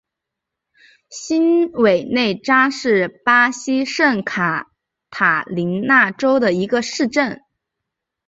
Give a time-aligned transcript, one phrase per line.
[1.11, 4.71] 新韦内扎是巴西圣卡
[5.11, 7.39] 塔琳娜州的一个市镇。